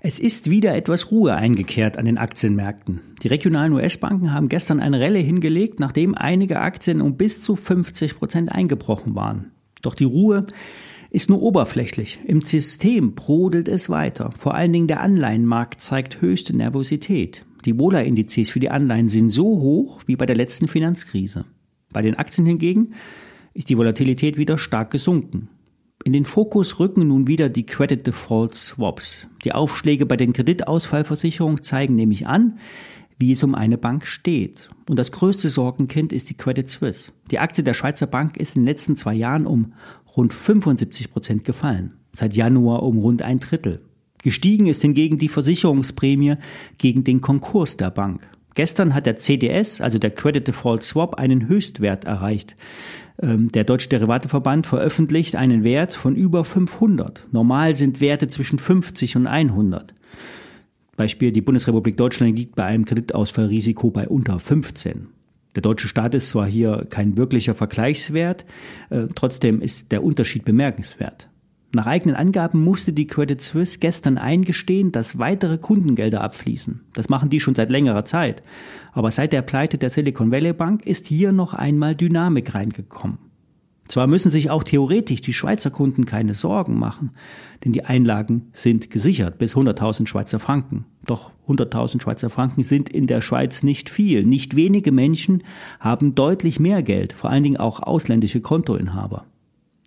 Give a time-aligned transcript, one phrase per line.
[0.00, 3.00] Es ist wieder etwas Ruhe eingekehrt an den Aktienmärkten.
[3.22, 8.16] Die regionalen US-Banken haben gestern eine Relle hingelegt, nachdem einige Aktien um bis zu 50
[8.16, 9.52] Prozent eingebrochen waren.
[9.82, 10.46] Doch die Ruhe
[11.10, 12.18] ist nur oberflächlich.
[12.26, 14.32] Im System brodelt es weiter.
[14.36, 17.44] Vor allen Dingen der Anleihenmarkt zeigt höchste Nervosität.
[17.64, 21.44] Die Wohler-Indizes für die Anleihen sind so hoch wie bei der letzten Finanzkrise.
[21.92, 22.94] Bei den Aktien hingegen
[23.54, 25.48] ist die Volatilität wieder stark gesunken.
[26.02, 29.28] In den Fokus rücken nun wieder die Credit Default Swaps.
[29.44, 32.58] Die Aufschläge bei den Kreditausfallversicherungen zeigen nämlich an,
[33.18, 34.70] wie es um eine Bank steht.
[34.88, 37.12] Und das größte Sorgenkind ist die Credit Suisse.
[37.30, 39.72] Die Aktie der Schweizer Bank ist in den letzten zwei Jahren um
[40.16, 41.94] rund 75 Prozent gefallen.
[42.12, 43.80] Seit Januar um rund ein Drittel.
[44.22, 46.36] Gestiegen ist hingegen die Versicherungsprämie
[46.78, 48.28] gegen den Konkurs der Bank.
[48.54, 52.56] Gestern hat der CDS, also der Credit Default Swap, einen Höchstwert erreicht.
[53.20, 57.26] Ähm, der Deutsche Derivateverband veröffentlicht einen Wert von über 500.
[57.32, 59.94] Normal sind Werte zwischen 50 und 100.
[60.96, 65.08] Beispiel, die Bundesrepublik Deutschland liegt bei einem Kreditausfallrisiko bei unter 15.
[65.56, 68.44] Der deutsche Staat ist zwar hier kein wirklicher Vergleichswert,
[68.90, 71.28] äh, trotzdem ist der Unterschied bemerkenswert.
[71.74, 76.82] Nach eigenen Angaben musste die Credit Suisse gestern eingestehen, dass weitere Kundengelder abfließen.
[76.92, 78.44] Das machen die schon seit längerer Zeit.
[78.92, 83.18] Aber seit der Pleite der Silicon Valley Bank ist hier noch einmal Dynamik reingekommen.
[83.88, 87.10] Zwar müssen sich auch theoretisch die Schweizer Kunden keine Sorgen machen,
[87.64, 90.86] denn die Einlagen sind gesichert bis 100.000 Schweizer Franken.
[91.04, 94.24] Doch 100.000 Schweizer Franken sind in der Schweiz nicht viel.
[94.24, 95.42] Nicht wenige Menschen
[95.80, 99.26] haben deutlich mehr Geld, vor allen Dingen auch ausländische Kontoinhaber.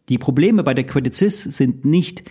[0.10, 2.24] Die Probleme bei der Credit Suisse sind nicht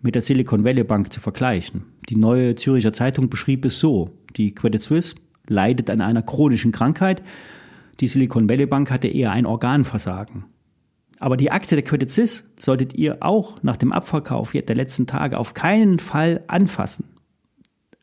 [0.00, 1.84] mit der Silicon Valley Bank zu vergleichen.
[2.08, 4.10] Die neue Züricher Zeitung beschrieb es so.
[4.36, 5.16] Die Credit Suisse
[5.48, 7.22] leidet an einer chronischen Krankheit.
[7.98, 10.44] Die Silicon Valley Bank hatte eher ein Organversagen.
[11.18, 15.38] Aber die Aktie der Credit Suisse solltet ihr auch nach dem Abverkauf der letzten Tage
[15.38, 17.06] auf keinen Fall anfassen.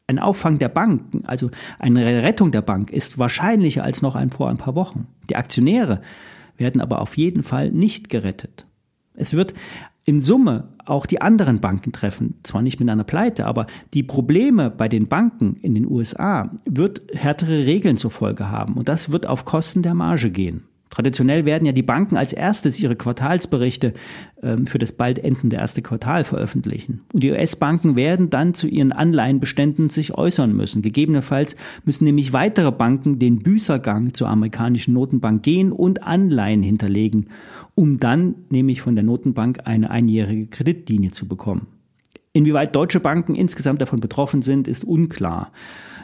[0.08, 4.50] Ein Auffang der Banken, also eine Rettung der Bank, ist wahrscheinlicher als noch ein vor
[4.50, 5.08] ein paar Wochen.
[5.30, 6.02] Die Aktionäre
[6.58, 8.66] werden aber auf jeden Fall nicht gerettet.
[9.16, 9.54] Es wird
[10.06, 14.70] in Summe auch die anderen Banken treffen, zwar nicht mit einer Pleite, aber die Probleme
[14.70, 19.26] bei den Banken in den USA wird härtere Regeln zur Folge haben und das wird
[19.26, 20.64] auf Kosten der Marge gehen.
[20.94, 23.94] Traditionell werden ja die Banken als erstes ihre Quartalsberichte
[24.44, 27.02] ähm, für das bald endende erste Quartal veröffentlichen.
[27.12, 30.84] Und die US-Banken werden dann zu ihren Anleihenbeständen sich äußern müssen.
[30.84, 37.26] Gegebenenfalls müssen nämlich weitere Banken den Büßergang zur amerikanischen Notenbank gehen und Anleihen hinterlegen,
[37.74, 41.66] um dann nämlich von der Notenbank eine einjährige Kreditlinie zu bekommen.
[42.36, 45.52] Inwieweit deutsche Banken insgesamt davon betroffen sind, ist unklar.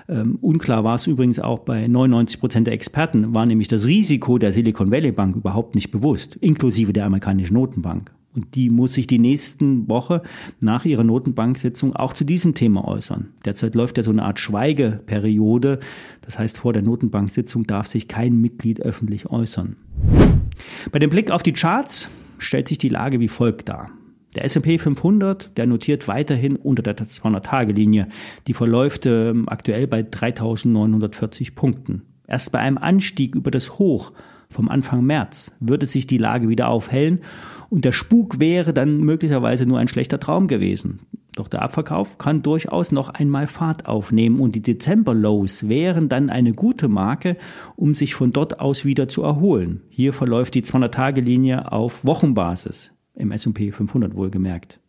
[0.08, 4.38] Ähm, unklar war es übrigens auch bei 99 Prozent der Experten, war nämlich das Risiko
[4.38, 8.12] der Silicon Valley Bank überhaupt nicht bewusst, inklusive der amerikanischen Notenbank.
[8.36, 10.22] Und die muss sich die nächsten Woche
[10.60, 13.30] nach ihrer Notenbanksitzung auch zu diesem Thema äußern.
[13.44, 15.80] Derzeit läuft ja so eine Art Schweigeperiode.
[16.22, 19.78] Das heißt, vor der Notenbanksitzung darf sich kein Mitglied öffentlich äußern.
[20.92, 22.08] Bei dem Blick auf die Charts
[22.38, 23.90] stellt sich die Lage wie folgt dar.
[24.36, 28.08] Der S&P 500, der notiert weiterhin unter der 200-Tage-Linie.
[28.48, 32.04] Die verläuft äh, aktuell bei 3.940 Punkten.
[32.28, 34.12] Erst bei einem Anstieg über das Hoch
[34.50, 37.22] vom Anfang März würde sich die Lage wieder aufhellen
[37.70, 41.02] und der Spuk wäre dann möglicherweise nur ein schlechter Traum gewesen.
[41.36, 46.54] Doch der Abverkauf kann durchaus noch einmal Fahrt aufnehmen und die Dezember-Lows wären dann eine
[46.54, 47.38] gute Marke,
[47.76, 49.82] um sich von dort aus wieder zu erholen.
[49.90, 54.80] Hier verläuft die 200-Tage-Linie auf Wochenbasis im S&P 500 wohlgemerkt.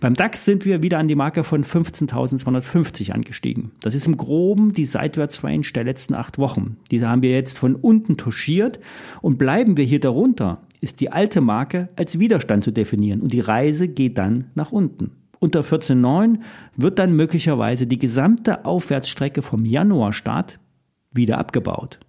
[0.00, 3.70] Beim DAX sind wir wieder an die Marke von 15.250 angestiegen.
[3.80, 6.76] Das ist im Groben die Seitwärtsrange der letzten acht Wochen.
[6.90, 8.80] Diese haben wir jetzt von unten touchiert
[9.22, 13.40] und bleiben wir hier darunter, ist die alte Marke als Widerstand zu definieren und die
[13.40, 15.12] Reise geht dann nach unten.
[15.38, 16.38] Unter 14.9
[16.76, 20.58] wird dann möglicherweise die gesamte Aufwärtsstrecke vom Januarstart
[21.12, 22.00] wieder abgebaut.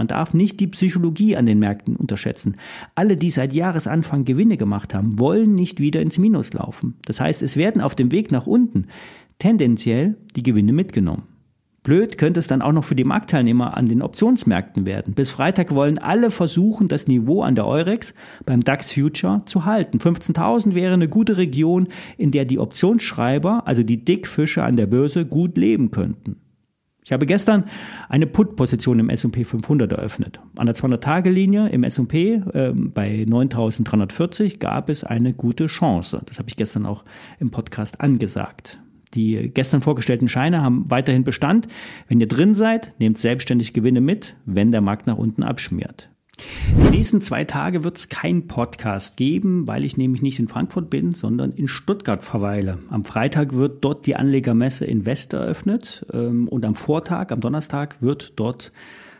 [0.00, 2.56] Man darf nicht die Psychologie an den Märkten unterschätzen.
[2.94, 6.94] Alle, die seit Jahresanfang Gewinne gemacht haben, wollen nicht wieder ins Minus laufen.
[7.04, 8.86] Das heißt, es werden auf dem Weg nach unten
[9.38, 11.24] tendenziell die Gewinne mitgenommen.
[11.82, 15.12] Blöd könnte es dann auch noch für die Marktteilnehmer an den Optionsmärkten werden.
[15.12, 18.14] Bis Freitag wollen alle versuchen, das Niveau an der Eurex
[18.46, 19.98] beim DAX Future zu halten.
[19.98, 25.26] 15.000 wäre eine gute Region, in der die Optionsschreiber, also die Dickfische an der Börse,
[25.26, 26.36] gut leben könnten.
[27.10, 27.64] Ich habe gestern
[28.08, 30.38] eine Put-Position im S&P 500 eröffnet.
[30.54, 36.22] An der 200-Tage-Linie im S&P äh, bei 9.340 gab es eine gute Chance.
[36.26, 37.04] Das habe ich gestern auch
[37.40, 38.78] im Podcast angesagt.
[39.14, 41.66] Die gestern vorgestellten Scheine haben weiterhin Bestand.
[42.06, 46.10] Wenn ihr drin seid, nehmt selbstständig Gewinne mit, wenn der Markt nach unten abschmiert.
[46.76, 50.90] Die nächsten zwei Tage wird es kein Podcast geben, weil ich nämlich nicht in Frankfurt
[50.90, 52.78] bin, sondern in Stuttgart verweile.
[52.90, 58.00] Am Freitag wird dort die Anlegermesse in West eröffnet ähm, und am Vortag, am Donnerstag,
[58.00, 58.72] wird dort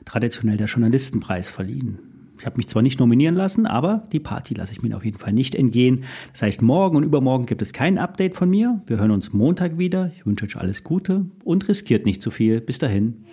[0.04, 1.98] traditionell der Journalistenpreis verliehen.
[2.40, 5.18] Ich habe mich zwar nicht nominieren lassen, aber die Party lasse ich mir auf jeden
[5.18, 6.04] Fall nicht entgehen.
[6.32, 8.80] Das heißt, morgen und übermorgen gibt es kein Update von mir.
[8.86, 10.10] Wir hören uns Montag wieder.
[10.16, 12.62] Ich wünsche euch alles Gute und riskiert nicht zu viel.
[12.62, 13.26] Bis dahin.